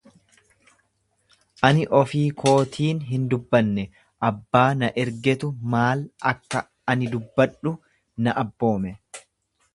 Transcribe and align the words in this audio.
Ani 1.67 1.83
ofii 1.99 2.23
kootiin 2.39 3.01
hin 3.09 3.27
dubbanne, 3.33 3.85
abbaa 4.31 4.65
na 4.81 4.91
ergeetu 5.05 5.51
maal 5.75 6.03
akka 6.33 6.65
ani 6.95 7.13
dubbadhu 7.15 7.77
na 8.27 8.37
abboome. 8.45 8.99